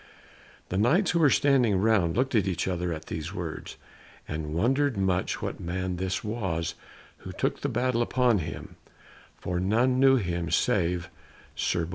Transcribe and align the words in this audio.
The 0.69 0.79
Knights 0.79 1.11
who 1.11 1.19
were 1.19 1.29
standing 1.29 1.77
round 1.79 2.17
looked 2.17 2.33
at 2.33 2.47
each 2.47 2.67
other 2.67 2.91
at 2.91 3.05
these 3.05 3.35
words, 3.35 3.77
and 4.27 4.51
wondered 4.55 4.97
much 4.97 5.43
what 5.43 5.59
man 5.59 5.97
this 5.97 6.23
was 6.23 6.73
who 7.17 7.31
took 7.31 7.61
the 7.61 7.69
battle 7.69 8.01
upon 8.01 8.39
him, 8.39 8.77
for 9.37 9.59
none 9.59 9.99
knew 9.99 10.15
him 10.15 10.49
save 10.49 11.11
Sir 11.55 11.85
Bors. 11.85 11.89